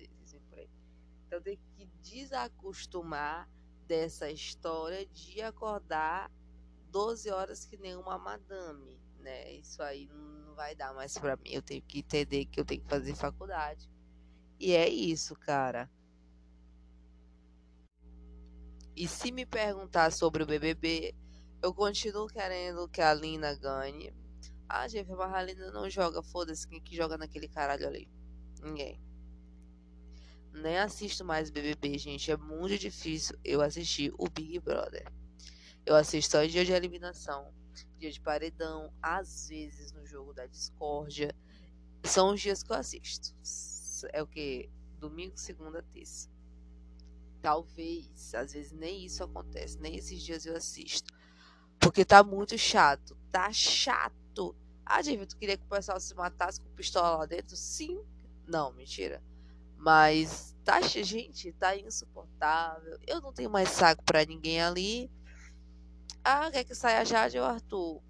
Então 1.33 1.41
tem 1.41 1.59
que 1.75 1.87
desacostumar 2.03 3.49
dessa 3.87 4.29
história 4.29 5.03
de 5.07 5.41
acordar 5.41 6.31
12 6.91 7.31
horas 7.31 7.65
que 7.65 7.75
nem 7.75 7.95
uma 7.95 8.19
madame, 8.19 9.01
né? 9.17 9.53
Isso 9.53 9.81
aí 9.81 10.07
não 10.13 10.53
vai 10.53 10.75
dar 10.75 10.93
mais 10.93 11.17
para 11.17 11.35
mim. 11.37 11.49
Eu 11.49 11.63
tenho 11.63 11.81
que 11.81 11.99
entender 11.99 12.45
que 12.45 12.59
eu 12.59 12.65
tenho 12.65 12.83
que 12.83 12.87
fazer 12.87 13.15
faculdade. 13.15 13.89
E 14.59 14.73
é 14.73 14.87
isso, 14.87 15.35
cara. 15.35 15.89
E 18.95 19.07
se 19.07 19.31
me 19.31 19.43
perguntar 19.43 20.11
sobre 20.11 20.43
o 20.43 20.45
BBB, 20.45 21.15
eu 21.63 21.73
continuo 21.73 22.27
querendo 22.27 22.87
que 22.87 23.01
a 23.01 23.11
Lina 23.11 23.55
ganhe. 23.55 24.13
Ah, 24.69 24.87
Jennifer 24.87 25.17
Barralina 25.17 25.71
não 25.71 25.89
joga, 25.89 26.21
foda-se, 26.21 26.67
quem 26.67 26.79
que 26.79 26.95
joga 26.95 27.17
naquele 27.17 27.47
caralho 27.47 27.87
ali? 27.87 28.07
Ninguém. 28.61 29.01
Nem 30.53 30.77
assisto 30.77 31.25
mais 31.25 31.49
BBB, 31.49 31.97
gente. 31.97 32.31
É 32.31 32.37
muito 32.37 32.77
difícil 32.77 33.35
eu 33.43 33.61
assistir 33.61 34.13
o 34.17 34.29
Big 34.29 34.59
Brother. 34.59 35.11
Eu 35.85 35.95
assisto 35.95 36.31
só 36.31 36.43
em 36.43 36.47
dia 36.47 36.63
de 36.63 36.71
eliminação, 36.71 37.51
dia 37.97 38.11
de 38.11 38.21
paredão, 38.21 38.93
às 39.01 39.49
vezes 39.49 39.91
no 39.91 40.05
jogo 40.05 40.31
da 40.31 40.45
discórdia. 40.45 41.35
São 42.03 42.33
os 42.33 42.41
dias 42.41 42.61
que 42.61 42.71
eu 42.71 42.75
assisto. 42.75 43.35
É 44.13 44.21
o 44.21 44.27
que? 44.27 44.69
Domingo, 44.99 45.37
segunda, 45.37 45.81
terça. 45.91 46.29
Talvez, 47.41 48.33
às 48.35 48.53
vezes 48.53 48.71
nem 48.71 49.03
isso 49.05 49.23
acontece, 49.23 49.77
nem 49.79 49.97
esses 49.97 50.21
dias 50.21 50.45
eu 50.45 50.55
assisto. 50.55 51.11
Porque 51.79 52.05
tá 52.05 52.23
muito 52.23 52.57
chato. 52.57 53.17
Tá 53.31 53.51
chato. 53.51 54.55
Ah, 54.85 55.01
David, 55.01 55.27
tu 55.27 55.37
queria 55.37 55.57
que 55.57 55.65
o 55.65 55.67
pessoal 55.69 55.99
se 55.99 56.13
matasse 56.13 56.61
com 56.61 56.69
pistola 56.75 57.17
lá 57.17 57.25
dentro? 57.25 57.57
Sim. 57.57 58.01
Não, 58.47 58.71
mentira. 58.71 59.21
Mas 59.83 60.55
tá, 60.63 60.79
gente, 60.79 61.51
tá 61.53 61.75
insuportável. 61.75 62.97
Eu 63.05 63.19
não 63.19 63.33
tenho 63.33 63.49
mais 63.49 63.67
saco 63.67 64.01
para 64.05 64.23
ninguém 64.23 64.61
ali. 64.61 65.11
Ah, 66.23 66.49
quer 66.49 66.63
que 66.63 66.73
saia 66.73 67.01
a 67.01 67.03
Jade 67.03 67.37
ou 67.37 67.43
Arthur? 67.43 68.01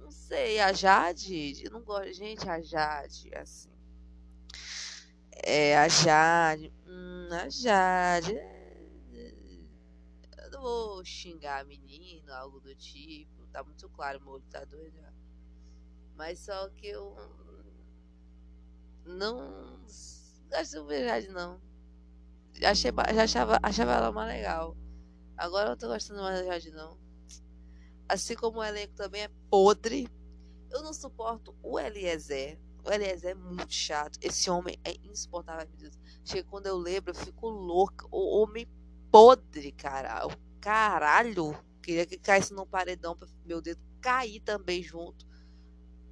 Não 0.00 0.10
sei, 0.10 0.58
a 0.58 0.72
Jade, 0.72 1.62
eu 1.64 1.70
não 1.70 1.80
gosto, 1.80 2.12
gente, 2.12 2.48
a 2.48 2.60
Jade, 2.60 3.32
assim. 3.36 3.70
É, 5.30 5.78
a 5.78 5.86
Jade, 5.86 6.72
hum, 6.88 7.28
a 7.30 7.48
Jade, 7.48 8.36
é, 8.36 9.64
eu 10.38 10.50
não 10.50 10.60
vou 10.60 11.04
xingar 11.04 11.60
a 11.60 11.64
menina, 11.64 12.36
algo 12.36 12.58
do 12.58 12.74
tipo, 12.74 13.46
tá 13.52 13.62
muito 13.62 13.88
claro, 13.90 14.20
meu 14.20 14.32
olho 14.32 14.44
tá 14.50 14.64
doido. 14.64 14.98
Mas 16.16 16.40
só 16.40 16.68
que 16.70 16.88
eu 16.88 17.16
não 19.04 19.86
gosto 20.52 20.86
de 20.86 21.04
Jade, 21.04 21.28
não. 21.30 21.60
Achei, 22.64 22.92
já 23.14 23.22
achava, 23.22 23.58
achava 23.62 23.92
ela 23.92 24.12
mais 24.12 24.28
legal. 24.28 24.76
Agora 25.36 25.70
eu 25.70 25.76
tô 25.76 25.88
gostando 25.88 26.22
mais 26.22 26.38
da 26.40 26.44
Jade, 26.44 26.70
não. 26.70 26.98
Assim 28.08 28.34
como 28.34 28.58
o 28.58 28.64
elenco 28.64 28.94
também 28.94 29.22
é 29.22 29.30
podre. 29.50 30.08
Eu 30.70 30.82
não 30.82 30.92
suporto 30.92 31.56
o 31.62 31.78
Eliezer. 31.78 32.58
O 32.84 32.90
Eliezer 32.90 33.30
é 33.30 33.34
muito 33.34 33.72
chato. 33.72 34.18
Esse 34.20 34.50
homem 34.50 34.78
é 34.84 34.94
insuportável, 35.04 35.66
meu 35.68 35.78
Deus. 35.78 35.98
Chega 36.24 36.48
quando 36.48 36.66
eu 36.66 36.76
lembro, 36.76 37.12
eu 37.12 37.14
fico 37.14 37.48
louca. 37.48 38.06
O 38.10 38.38
homem 38.38 38.66
podre, 39.10 39.72
cara. 39.72 40.26
O 40.26 40.30
caralho. 40.60 41.56
Queria 41.82 42.06
que 42.06 42.18
caísse 42.18 42.52
num 42.52 42.66
paredão 42.66 43.16
pra 43.16 43.28
meu 43.44 43.60
dedo 43.60 43.80
cair 44.00 44.40
também 44.40 44.82
junto. 44.82 45.26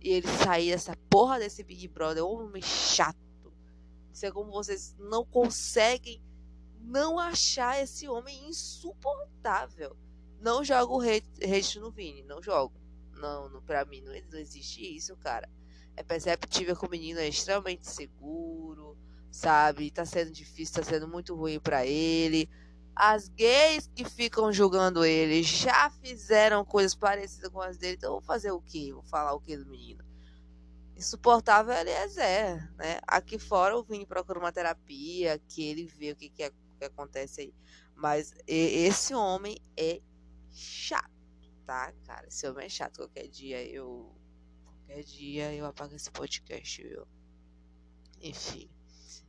E 0.01 0.11
ele 0.11 0.27
sair 0.27 0.71
dessa 0.71 0.97
porra 1.11 1.39
desse 1.39 1.63
Big 1.63 1.87
Brother. 1.89 2.25
O 2.25 2.33
homem 2.33 2.63
chato. 2.63 3.30
É 4.27 4.31
como 4.31 4.51
vocês 4.51 4.95
não 4.99 5.25
conseguem 5.25 6.23
não 6.81 7.19
achar 7.19 7.81
esse 7.83 8.09
homem 8.09 8.49
insuportável. 8.49 9.97
Não 10.41 10.65
jogo 10.65 11.01
hate, 11.01 11.79
no 11.79 11.91
Vini, 11.91 12.23
não 12.23 12.43
jogo. 12.43 12.75
Não, 13.15 13.49
não 13.51 13.63
pra 13.63 13.85
mim 13.85 14.01
não, 14.01 14.13
não 14.33 14.39
existe 14.39 14.97
isso, 14.97 15.15
cara. 15.17 15.49
É 15.97 16.03
perceptível 16.03 16.75
que 16.75 16.87
o 16.87 16.91
menino 16.91 17.21
é 17.21 17.29
extremamente 17.29 17.87
seguro, 17.87 18.97
sabe? 19.31 19.91
Tá 19.91 20.05
sendo 20.07 20.31
difícil, 20.31 20.77
tá 20.77 20.83
sendo 20.83 21.07
muito 21.07 21.35
ruim 21.35 21.61
para 21.61 21.85
ele. 21.85 22.49
As 22.97 23.29
gays 23.29 23.91
que 23.95 24.05
ficam 24.05 24.53
julgando 24.53 25.05
ele 25.05 25.43
já 25.43 25.91
fizeram 25.91 26.65
coisas 26.65 26.95
parecidas 26.95 27.51
com 27.51 27.61
as 27.61 27.77
dele, 27.77 27.97
então 27.97 28.13
vou 28.13 28.23
fazer 28.23 28.51
o 28.51 28.61
quê? 28.61 28.91
Vou 28.93 29.03
falar 29.05 29.35
o 29.35 29.41
quê 29.41 29.57
do 29.57 29.67
menino? 29.67 30.03
Insuportável 31.01 31.73
é 31.73 32.09
Zé, 32.09 32.57
né? 32.77 33.01
Aqui 33.07 33.39
fora 33.39 33.75
o 33.75 33.83
Vini 33.83 34.05
procura 34.05 34.39
uma 34.39 34.53
terapia, 34.53 35.39
que 35.49 35.65
ele 35.65 35.87
vê 35.87 36.13
o 36.13 36.17
que, 36.17 36.29
que, 36.29 36.43
é, 36.43 36.51
que 36.51 36.85
acontece 36.85 37.41
aí. 37.41 37.55
Mas 37.97 38.35
esse 38.47 39.15
homem 39.15 39.57
é 39.79 40.03
chato, 40.53 41.11
tá, 41.65 41.91
cara? 42.05 42.27
Esse 42.29 42.47
homem 42.47 42.67
é 42.67 42.69
chato. 42.69 42.99
Qualquer 42.99 43.29
dia 43.29 43.67
eu. 43.67 44.15
Qualquer 44.63 45.03
dia 45.03 45.55
eu 45.55 45.65
apago 45.65 45.95
esse 45.95 46.11
podcast, 46.11 46.83
viu? 46.83 47.09
Enfim. 48.21 48.69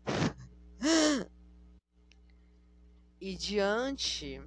e 3.22 3.34
diante 3.38 4.42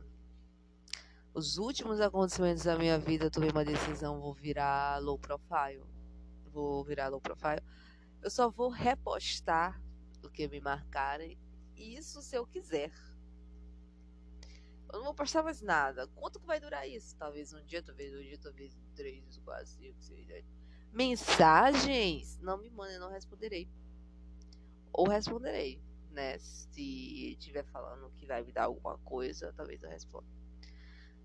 os 1.33 1.57
últimos 1.57 2.02
acontecimentos 2.02 2.64
da 2.64 2.76
minha 2.76 2.99
vida, 2.99 3.25
eu 3.25 3.31
tomei 3.31 3.49
uma 3.49 3.64
decisão, 3.64 4.21
vou 4.21 4.35
virar 4.35 4.99
low 4.99 5.19
profile. 5.19 5.93
Vou 6.54 6.84
virar 6.84 7.08
low 7.08 7.20
profile. 7.20 7.61
Eu 8.23 8.30
só 8.30 8.49
vou 8.49 8.68
repostar 8.68 9.82
o 10.23 10.30
que 10.30 10.46
me 10.46 10.61
marcarem. 10.61 11.37
Isso 11.76 12.23
se 12.23 12.37
eu 12.37 12.46
quiser. 12.46 12.92
Eu 14.92 14.99
não 14.99 15.06
vou 15.06 15.14
postar 15.14 15.42
mais 15.42 15.61
nada. 15.61 16.06
Quanto 16.14 16.38
que 16.38 16.46
vai 16.46 16.61
durar 16.61 16.88
isso? 16.88 17.16
Talvez 17.16 17.52
um 17.52 17.64
dia, 17.64 17.82
talvez 17.82 18.12
dois 18.12 18.25
dias, 18.25 18.38
talvez 18.38 18.78
três, 18.94 19.37
quatro, 19.38 19.66
cinco, 19.66 20.00
seis, 20.00 20.25
dez. 20.28 20.46
Mensagens? 20.92 22.38
Não 22.38 22.56
me 22.56 22.70
mandem, 22.70 23.00
não 23.00 23.11
responderei. 23.11 23.68
Ou 24.92 25.08
responderei, 25.08 25.82
né? 26.12 26.38
Se 26.38 27.32
estiver 27.32 27.64
falando 27.64 28.12
que 28.12 28.26
vai 28.26 28.44
me 28.44 28.52
dar 28.52 28.66
alguma 28.66 28.96
coisa, 28.99 29.52
talvez 29.56 29.82
eu 29.82 29.90
responda. 29.90 30.28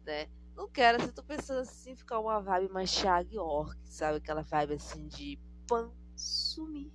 Né? 0.04 0.28
Não 0.60 0.68
quero, 0.68 1.02
se 1.02 1.14
tô 1.14 1.24
pensando 1.24 1.62
assim, 1.62 1.96
ficar 1.96 2.20
uma 2.20 2.42
vibe 2.42 2.74
mais 2.74 2.94
Thiago 2.94 3.40
Orc, 3.40 3.80
sabe? 3.86 4.18
Aquela 4.18 4.42
vibe 4.42 4.74
assim 4.74 5.08
de 5.08 5.40
pan, 5.66 5.90
sumir. 6.18 6.92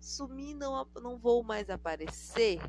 Sumir, 0.00 0.54
não, 0.54 0.86
não 1.02 1.18
vou 1.18 1.42
mais 1.42 1.68
aparecer 1.68 2.60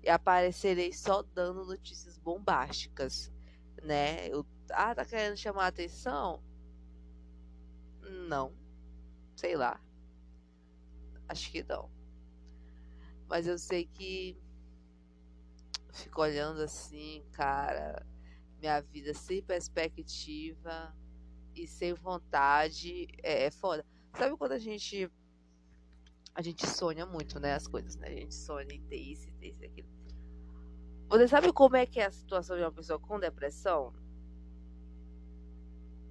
e 0.00 0.08
aparecerei 0.08 0.92
só 0.92 1.22
dando 1.22 1.64
notícias 1.64 2.16
bombásticas, 2.16 3.32
né? 3.82 4.28
Eu, 4.28 4.46
ah, 4.70 4.94
tá 4.94 5.04
querendo 5.04 5.36
chamar 5.36 5.64
a 5.64 5.66
atenção? 5.66 6.40
Não. 8.28 8.54
Sei 9.34 9.56
lá. 9.56 9.80
Acho 11.28 11.50
que 11.50 11.64
não. 11.64 11.90
Mas 13.26 13.48
eu 13.48 13.58
sei 13.58 13.86
que 13.86 14.40
fico 15.92 16.22
olhando 16.22 16.62
assim, 16.62 17.26
cara, 17.32 18.06
minha 18.64 18.80
vida 18.80 19.12
sem 19.12 19.42
perspectiva 19.42 20.96
e 21.54 21.66
sem 21.66 21.92
vontade 21.92 23.06
é, 23.22 23.44
é 23.44 23.50
foda. 23.50 23.84
Sabe 24.16 24.36
quando 24.38 24.52
a 24.52 24.58
gente 24.58 25.10
a 26.34 26.40
gente 26.42 26.66
sonha 26.66 27.04
muito, 27.04 27.38
né, 27.38 27.52
as 27.52 27.68
coisas, 27.68 27.94
né? 27.96 28.08
A 28.08 28.10
gente 28.10 28.34
sonha 28.34 28.66
em 28.72 28.82
ter 28.86 28.96
isso, 28.96 29.30
ter 29.38 29.48
isso, 29.48 29.64
aquilo. 29.64 29.88
Você 31.08 31.28
sabe 31.28 31.52
como 31.52 31.76
é 31.76 31.84
que 31.84 32.00
é 32.00 32.06
a 32.06 32.10
situação 32.10 32.56
de 32.56 32.62
uma 32.62 32.72
pessoa 32.72 32.98
com 32.98 33.20
depressão? 33.20 33.92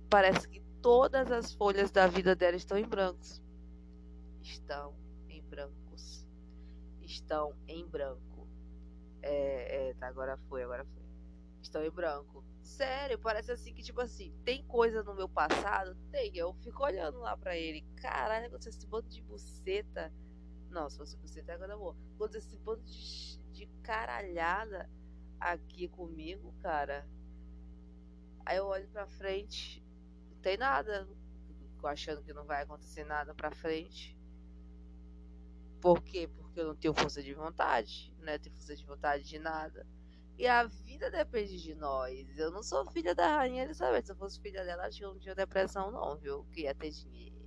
Parece 0.10 0.48
que 0.48 0.62
todas 0.82 1.32
as 1.32 1.54
folhas 1.56 1.92
da 1.92 2.06
vida 2.08 2.36
dela 2.36 2.56
estão 2.56 2.78
em 2.78 2.88
brancos. 2.88 3.42
Estão 4.42 4.94
em 5.28 5.42
brancos. 5.42 6.28
Estão 7.02 7.54
em 7.68 7.86
branco. 7.86 8.48
É, 9.22 9.90
é, 9.90 9.94
tá, 9.96 10.08
agora 10.08 10.38
foi, 10.48 10.64
agora 10.64 10.86
foi. 10.86 11.03
Estão 11.74 11.84
em 11.84 11.90
branco. 11.90 12.46
Sério, 12.62 13.18
parece 13.18 13.52
assim 13.52 13.74
que, 13.74 13.82
tipo 13.82 14.00
assim, 14.00 14.32
tem 14.46 14.64
coisa 14.68 15.02
no 15.02 15.16
meu 15.16 15.28
passado? 15.28 15.98
Tem. 16.12 16.32
Eu 16.38 16.54
fico 16.62 16.84
olhando 16.84 17.18
lá 17.18 17.36
pra 17.36 17.58
ele. 17.58 17.84
Caralho, 17.96 18.48
quando 18.52 18.68
esse 18.68 18.86
bando 18.86 19.10
de 19.10 19.24
buceta. 19.24 20.14
Não, 20.70 20.88
se 20.88 21.00
fosse 21.00 21.18
buceta, 21.18 21.52
agora 21.52 21.76
boa. 21.76 21.98
Quando 22.16 22.36
esse 22.36 22.56
bando 22.58 22.84
de 22.84 23.42
de 23.52 23.66
caralhada 23.82 24.88
aqui 25.40 25.88
comigo, 25.88 26.54
cara. 26.62 27.08
Aí 28.46 28.58
eu 28.58 28.68
olho 28.68 28.88
pra 28.90 29.08
frente, 29.08 29.84
não 30.30 30.38
tem 30.42 30.58
nada. 30.58 31.08
Fico 31.72 31.88
achando 31.88 32.24
que 32.24 32.34
não 32.34 32.46
vai 32.46 32.62
acontecer 32.62 33.04
nada 33.04 33.34
pra 33.34 33.50
frente. 33.50 34.16
Por 35.82 36.04
quê? 36.04 36.28
Porque 36.28 36.60
eu 36.60 36.68
não 36.68 36.76
tenho 36.76 36.94
força 36.94 37.24
de 37.24 37.34
vontade, 37.34 38.14
né? 38.20 38.38
Tenho 38.38 38.56
força 38.56 38.76
de 38.76 38.86
vontade 38.86 39.24
de 39.24 39.40
nada. 39.40 39.88
E 40.38 40.48
a 40.48 40.64
vida 40.66 41.12
depende 41.12 41.62
de 41.62 41.76
nós. 41.76 42.38
Eu 42.38 42.52
não 42.52 42.64
sou 42.64 42.86
filha 42.92 43.14
da 43.14 43.38
Rainha 43.38 43.64
Elizabeth. 43.64 44.06
Se 44.06 44.12
eu 44.12 44.16
fosse 44.16 44.40
filha 44.42 44.64
dela, 44.64 44.86
acho 44.86 44.98
que 44.98 45.06
eu 45.06 45.14
não 45.14 45.20
tinha 45.20 45.36
depressão, 45.36 45.92
não, 45.92 46.18
viu? 46.18 46.46
Que 46.52 46.62
ia 46.62 46.74
ter 46.74 46.92
dinheiro. 46.92 47.44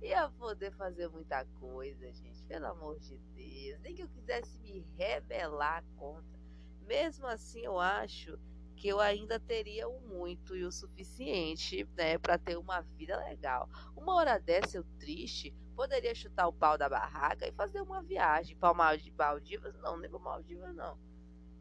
Ia 0.00 0.28
poder 0.30 0.72
fazer 0.72 1.08
muita 1.08 1.44
coisa, 1.60 2.12
gente. 2.12 2.42
Pelo 2.44 2.66
amor 2.66 2.98
de 3.00 3.18
Deus. 3.34 3.80
Nem 3.80 3.94
que 3.94 4.02
eu 4.02 4.08
quisesse 4.08 4.58
me 4.58 4.80
rebelar 4.96 5.84
contra. 5.96 6.40
Mesmo 6.86 7.26
assim, 7.26 7.60
eu 7.60 7.78
acho 7.78 8.38
que 8.76 8.88
eu 8.88 8.98
ainda 8.98 9.38
teria 9.38 9.88
o 9.88 10.00
muito 10.00 10.56
e 10.56 10.64
o 10.64 10.72
suficiente, 10.72 11.88
né, 11.96 12.18
para 12.18 12.36
ter 12.36 12.56
uma 12.58 12.80
vida 12.80 13.16
legal. 13.16 13.68
Uma 13.96 14.16
hora 14.16 14.38
dessa, 14.38 14.76
eu 14.76 14.84
triste, 14.98 15.54
poderia 15.76 16.14
chutar 16.14 16.48
o 16.48 16.52
pau 16.52 16.76
da 16.76 16.88
barraca 16.88 17.46
e 17.46 17.52
fazer 17.52 17.80
uma 17.80 18.02
viagem 18.02 18.56
para 18.56 18.74
Maldivas. 18.74 19.74
Não, 19.78 19.96
nem 19.96 20.10
para 20.10 20.18
Maldivas, 20.18 20.74
não. 20.74 20.98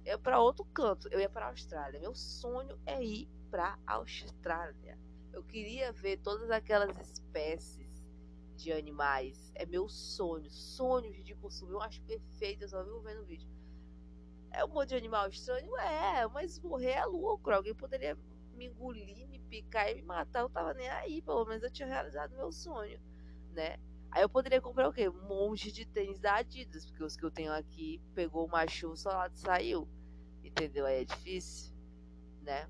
Eu 0.05 0.19
para 0.19 0.39
outro 0.39 0.65
canto. 0.65 1.07
Eu 1.09 1.19
ia 1.19 1.29
para 1.29 1.47
Austrália. 1.47 1.99
Meu 1.99 2.15
sonho 2.15 2.79
é 2.85 3.03
ir 3.03 3.29
para 3.49 3.77
Austrália. 3.85 4.97
Eu 5.31 5.43
queria 5.43 5.91
ver 5.91 6.17
todas 6.17 6.49
aquelas 6.49 6.97
espécies 6.99 7.89
de 8.55 8.71
animais. 8.71 9.51
É 9.55 9.65
meu 9.65 9.87
sonho. 9.87 10.49
Sonho 10.49 11.11
de 11.23 11.35
consumir. 11.35 11.73
Eu 11.73 11.81
acho 11.81 12.01
perfeito. 12.03 12.63
Eu 12.63 12.69
só 12.69 12.83
vivo 12.83 13.01
vendo 13.01 13.25
vídeo. 13.25 13.49
É 14.51 14.65
um 14.65 14.69
monte 14.69 14.89
de 14.89 14.95
animal 14.95 15.29
estranho? 15.29 15.77
É, 15.77 16.27
mas 16.27 16.59
morrer 16.59 16.91
é 16.91 17.05
lucro. 17.05 17.55
Alguém 17.55 17.73
poderia 17.73 18.17
me 18.55 18.65
engolir, 18.65 19.27
me 19.27 19.39
picar 19.39 19.89
e 19.89 19.95
me 19.95 20.01
matar. 20.01 20.41
Eu 20.41 20.49
tava 20.49 20.73
nem 20.73 20.89
aí, 20.89 21.21
pelo 21.21 21.45
menos 21.45 21.63
eu 21.63 21.71
tinha 21.71 21.87
realizado 21.87 22.35
meu 22.35 22.51
sonho, 22.51 22.99
né? 23.51 23.77
Aí 24.11 24.21
eu 24.21 24.29
poderia 24.29 24.61
comprar 24.61 24.89
o 24.89 24.93
quê? 24.93 25.07
Um 25.07 25.27
monte 25.27 25.71
de 25.71 25.85
tênis 25.85 26.19
da 26.19 26.35
Adidas, 26.35 26.85
porque 26.85 27.03
os 27.03 27.15
que 27.15 27.23
eu 27.23 27.31
tenho 27.31 27.53
aqui 27.53 28.01
pegou 28.13 28.45
uma 28.45 28.67
chuva, 28.67 28.95
só 28.95 29.09
lá 29.09 29.29
saiu. 29.33 29.87
Entendeu? 30.43 30.85
Aí 30.85 31.01
é 31.01 31.05
difícil, 31.05 31.73
né? 32.41 32.67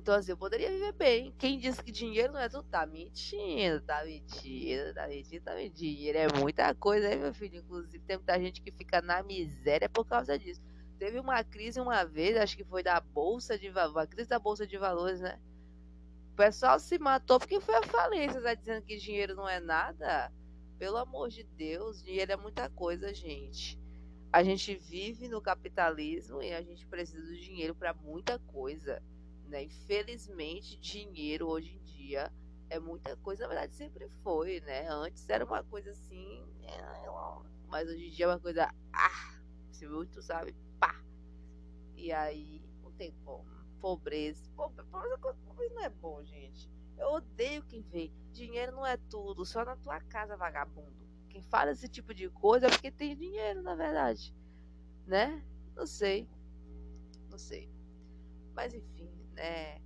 Então, 0.00 0.14
assim, 0.14 0.32
eu 0.32 0.36
poderia 0.36 0.70
viver 0.70 0.92
bem. 0.92 1.32
Quem 1.38 1.58
disse 1.58 1.84
que 1.84 1.92
dinheiro 1.92 2.32
não 2.32 2.40
é 2.40 2.48
tudo? 2.48 2.64
Tá 2.64 2.86
mentindo, 2.86 3.82
tá 3.82 4.02
mentindo, 4.02 4.94
tá 4.94 5.06
mentindo, 5.06 5.44
tá 5.44 5.54
mentindo. 5.54 5.76
Dinheiro 5.76 6.18
é 6.18 6.38
muita 6.40 6.74
coisa, 6.74 7.12
hein, 7.12 7.18
meu 7.18 7.34
filho? 7.34 7.58
Inclusive, 7.58 8.02
tem 8.04 8.16
muita 8.16 8.40
gente 8.40 8.62
que 8.62 8.72
fica 8.72 9.02
na 9.02 9.22
miséria 9.22 9.90
por 9.90 10.06
causa 10.06 10.38
disso. 10.38 10.60
Teve 10.98 11.20
uma 11.20 11.44
crise 11.44 11.80
uma 11.80 12.02
vez, 12.04 12.36
acho 12.36 12.56
que 12.56 12.64
foi 12.64 12.82
da 12.82 12.98
Bolsa 12.98 13.58
de 13.58 13.68
Valores, 13.70 13.96
a 13.96 14.06
crise 14.06 14.28
da 14.28 14.38
Bolsa 14.38 14.66
de 14.66 14.78
Valores, 14.78 15.20
né? 15.20 15.38
O 16.32 16.36
pessoal 16.36 16.80
se 16.80 16.98
matou 16.98 17.38
porque 17.38 17.60
foi 17.60 17.76
a 17.76 17.82
falência, 17.82 18.40
tá 18.40 18.54
dizendo 18.54 18.82
que 18.82 18.96
dinheiro 18.96 19.34
não 19.34 19.46
é 19.46 19.60
nada? 19.60 20.32
Pelo 20.80 20.96
amor 20.96 21.28
de 21.28 21.44
Deus, 21.44 22.02
dinheiro 22.02 22.32
é 22.32 22.36
muita 22.36 22.70
coisa, 22.70 23.12
gente. 23.12 23.78
A 24.32 24.42
gente 24.42 24.74
vive 24.76 25.28
no 25.28 25.42
capitalismo 25.42 26.42
e 26.42 26.54
a 26.54 26.62
gente 26.62 26.86
precisa 26.86 27.22
do 27.22 27.36
dinheiro 27.36 27.74
para 27.74 27.92
muita 27.92 28.38
coisa, 28.38 29.02
né? 29.44 29.64
Infelizmente, 29.64 30.80
dinheiro 30.80 31.46
hoje 31.48 31.76
em 31.76 31.84
dia 31.84 32.32
é 32.70 32.80
muita 32.80 33.14
coisa, 33.18 33.42
na 33.42 33.48
verdade 33.48 33.74
sempre 33.74 34.08
foi, 34.22 34.60
né? 34.60 34.88
Antes 34.88 35.28
era 35.28 35.44
uma 35.44 35.62
coisa 35.62 35.90
assim, 35.90 36.42
mas 37.68 37.86
hoje 37.86 38.06
em 38.06 38.10
dia 38.10 38.24
é 38.24 38.28
uma 38.28 38.40
coisa, 38.40 38.72
ah, 38.90 39.38
se 39.70 39.86
muito 39.86 40.22
sabe, 40.22 40.54
pá. 40.78 40.98
E 41.94 42.10
aí 42.10 42.62
não 42.82 42.90
tem 42.92 43.12
como. 43.22 43.44
Pobreza, 43.82 44.50
pobreza, 44.56 45.18
pobreza 45.44 45.74
não 45.74 45.82
é 45.82 45.90
bom, 45.90 46.24
gente. 46.24 46.70
Eu 47.00 47.12
odeio 47.14 47.62
quem 47.64 47.80
vê. 47.80 48.12
Dinheiro 48.30 48.72
não 48.72 48.86
é 48.86 48.96
tudo, 48.96 49.44
só 49.44 49.64
na 49.64 49.74
tua 49.74 49.98
casa, 50.02 50.36
vagabundo. 50.36 50.94
Quem 51.30 51.42
fala 51.42 51.70
esse 51.70 51.88
tipo 51.88 52.12
de 52.12 52.28
coisa 52.28 52.66
é 52.66 52.70
porque 52.70 52.90
tem 52.90 53.16
dinheiro, 53.16 53.62
na 53.62 53.74
verdade. 53.74 54.34
Né? 55.06 55.42
Não 55.74 55.86
sei. 55.86 56.28
Não 57.30 57.38
sei. 57.38 57.72
Mas 58.54 58.74
enfim, 58.74 59.10
né? 59.32 59.80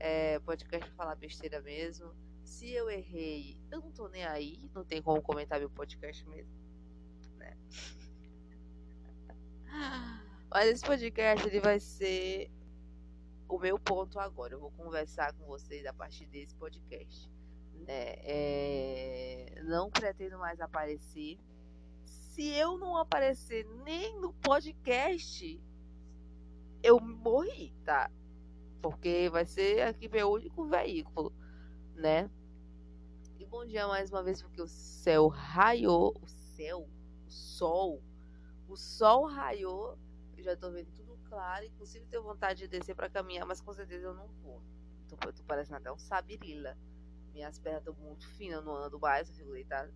É, 0.00 0.38
podcast 0.40 0.90
falar 0.92 1.14
besteira 1.16 1.60
mesmo. 1.60 2.14
Se 2.42 2.70
eu 2.70 2.90
errei, 2.90 3.60
eu 3.70 3.80
não 3.80 3.92
tô 3.92 4.08
nem 4.08 4.24
aí. 4.24 4.70
Não 4.74 4.84
tem 4.84 5.02
como 5.02 5.20
comentar 5.20 5.58
meu 5.60 5.68
podcast 5.68 6.26
mesmo. 6.28 6.50
Né? 7.36 7.58
Mas 10.50 10.68
esse 10.68 10.84
podcast 10.84 11.46
ele 11.46 11.60
vai 11.60 11.78
ser 11.78 12.50
o 13.48 13.58
meu 13.58 13.78
ponto 13.78 14.18
agora. 14.18 14.54
Eu 14.54 14.60
vou 14.60 14.70
conversar 14.72 15.32
com 15.34 15.44
vocês 15.46 15.84
a 15.86 15.92
partir 15.92 16.26
desse 16.26 16.54
podcast. 16.54 17.30
Né? 17.86 18.14
É, 18.22 19.62
não 19.64 19.90
pretendo 19.90 20.38
mais 20.38 20.60
aparecer. 20.60 21.38
Se 22.04 22.46
eu 22.54 22.78
não 22.78 22.96
aparecer 22.96 23.64
nem 23.84 24.18
no 24.20 24.32
podcast, 24.34 25.60
eu 26.82 27.00
morri, 27.00 27.72
tá? 27.84 28.10
Porque 28.82 29.28
vai 29.30 29.46
ser 29.46 29.82
aqui 29.82 30.08
meu 30.08 30.30
único 30.30 30.64
veículo, 30.66 31.32
né? 31.94 32.28
E 33.38 33.46
bom 33.46 33.64
dia 33.64 33.86
mais 33.86 34.10
uma 34.10 34.22
vez, 34.22 34.42
porque 34.42 34.60
o 34.60 34.66
céu 34.66 35.28
raiou. 35.28 36.14
O 36.20 36.26
céu, 36.26 36.88
o 37.26 37.30
sol, 37.30 38.02
o 38.68 38.76
sol 38.76 39.26
raiou. 39.26 39.98
Eu 40.36 40.44
já 40.44 40.56
tô 40.56 40.70
vendo 40.70 40.90
tudo 40.92 41.13
claro, 41.28 41.64
inclusive 41.64 42.06
tenho 42.06 42.22
vontade 42.22 42.60
de 42.60 42.68
descer 42.68 42.94
para 42.94 43.10
caminhar, 43.10 43.46
mas 43.46 43.60
com 43.60 43.72
certeza 43.72 44.06
eu 44.06 44.14
não 44.14 44.28
vou. 44.42 44.62
Tô, 45.08 45.16
tô 45.16 45.44
parecendo 45.44 45.78
até 45.78 45.92
um 45.92 45.98
sabirila. 45.98 46.76
Minhas 47.32 47.58
pernas 47.58 47.80
estão 47.80 47.94
muito 47.94 48.28
finas, 48.36 48.58
eu 48.58 48.64
não 48.64 48.76
ando 48.76 48.98
mais, 48.98 49.28
eu 49.28 49.34
fico 49.34 49.52
deitada. 49.52 49.92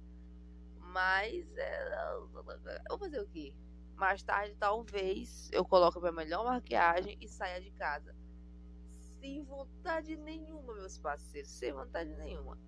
Mas 0.81 1.57
é, 1.57 2.15
eu 2.15 2.29
vou 2.29 2.99
fazer 2.99 3.21
o 3.21 3.29
quê? 3.29 3.55
Mais 3.95 4.23
tarde, 4.23 4.55
talvez, 4.57 5.51
eu 5.53 5.65
coloque 5.65 5.99
minha 5.99 6.13
melhor 6.13 6.45
maquiagem 6.45 7.17
e 7.21 7.29
saia 7.29 7.61
de 7.61 7.71
casa. 7.73 8.15
Sem 9.21 9.43
vontade 9.45 10.17
nenhuma, 10.17 10.75
meus 10.75 10.99
parceiros. 10.99 11.51
Sem 11.51 11.73
vontade 11.73 12.15
nenhuma. 12.15 12.59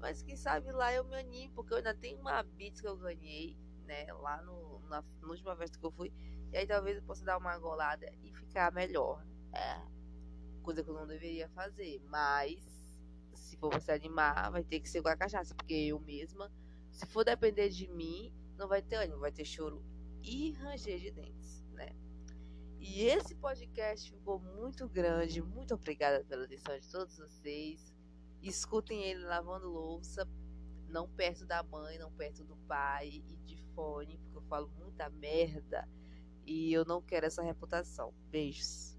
Mas 0.00 0.22
quem 0.22 0.36
sabe 0.36 0.72
lá 0.72 0.92
eu 0.92 1.04
me 1.04 1.16
anime, 1.16 1.52
porque 1.54 1.72
eu 1.72 1.76
ainda 1.78 1.94
tenho 1.94 2.18
uma 2.18 2.42
Beats 2.42 2.80
que 2.80 2.88
eu 2.88 2.96
ganhei, 2.96 3.56
né? 3.84 4.12
Lá 4.14 4.42
no, 4.42 4.71
na, 4.92 5.04
na 5.20 5.28
última 5.28 5.56
festa 5.56 5.78
que 5.78 5.84
eu 5.84 5.90
fui 5.90 6.12
e 6.52 6.58
aí 6.58 6.66
talvez 6.66 6.98
eu 6.98 7.02
possa 7.02 7.24
dar 7.24 7.38
uma 7.38 7.58
golada 7.58 8.06
e 8.22 8.30
ficar 8.30 8.70
melhor. 8.72 9.24
É. 9.54 9.80
Coisa 10.62 10.84
que 10.84 10.90
eu 10.90 10.94
não 10.94 11.06
deveria 11.06 11.48
fazer. 11.48 12.00
Mas 12.04 12.60
se 13.34 13.56
for 13.56 13.72
você 13.72 13.90
animar, 13.90 14.50
vai 14.50 14.62
ter 14.62 14.80
que 14.80 14.88
ser 14.88 15.00
com 15.00 15.08
a 15.08 15.16
cachaça. 15.16 15.54
Porque 15.54 15.72
eu 15.72 15.98
mesma, 15.98 16.52
se 16.90 17.06
for 17.06 17.24
depender 17.24 17.70
de 17.70 17.88
mim, 17.88 18.30
não 18.58 18.68
vai 18.68 18.82
ter 18.82 18.96
ânimo, 18.96 19.18
vai 19.18 19.32
ter 19.32 19.46
choro 19.46 19.82
e 20.22 20.52
ranger 20.52 21.00
de 21.00 21.10
dentes, 21.10 21.64
né? 21.70 21.88
E 22.78 23.04
esse 23.04 23.34
podcast 23.34 24.10
ficou 24.10 24.38
muito 24.38 24.86
grande. 24.86 25.40
Muito 25.40 25.72
obrigada 25.74 26.22
pela 26.24 26.44
atenção 26.44 26.78
de 26.78 26.90
todos 26.90 27.16
vocês. 27.16 27.94
Escutem 28.42 29.02
ele 29.04 29.24
lavando 29.24 29.70
louça, 29.70 30.28
não 30.86 31.08
perto 31.08 31.46
da 31.46 31.62
mãe, 31.62 31.98
não 31.98 32.12
perto 32.12 32.44
do 32.44 32.56
pai 32.68 33.08
e 33.08 33.36
de 33.38 33.56
fone, 33.74 34.20
falo 34.52 34.70
muita 34.78 35.08
merda. 35.08 35.88
E 36.44 36.70
eu 36.74 36.84
não 36.84 37.00
quero 37.00 37.24
essa 37.24 37.42
reputação. 37.42 38.12
Beijos. 38.30 38.91